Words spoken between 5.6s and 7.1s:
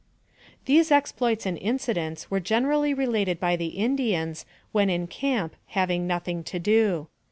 having nothing to do.